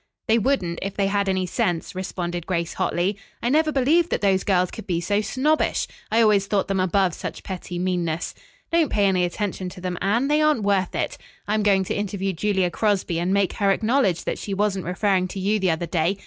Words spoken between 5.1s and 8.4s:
snobbish. I always thought them above such petty meanness.